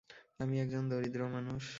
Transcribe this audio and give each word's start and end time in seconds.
আমি 0.39 0.55
এক 0.59 0.67
জন 0.71 0.83
দরিদ্র 0.89 1.21
মানুষ। 1.27 1.63